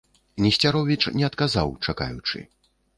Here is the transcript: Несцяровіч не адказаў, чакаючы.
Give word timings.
Несцяровіч 0.45 0.99
не 1.19 1.23
адказаў, 1.29 1.69
чакаючы. 1.85 2.47